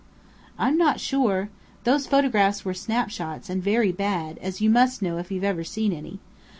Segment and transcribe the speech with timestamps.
[0.57, 1.49] "I'm not sure.
[1.83, 5.93] Those photographs were snapshots, and very bad, as you must know if you've ever seen
[5.93, 6.17] any.